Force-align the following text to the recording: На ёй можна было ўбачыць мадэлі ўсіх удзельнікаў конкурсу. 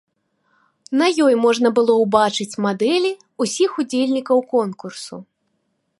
На 1.01 1.07
ёй 1.25 1.35
можна 1.45 1.67
было 1.81 1.93
ўбачыць 2.03 2.59
мадэлі 2.67 3.11
ўсіх 3.45 3.71
удзельнікаў 3.85 4.37
конкурсу. 4.55 5.15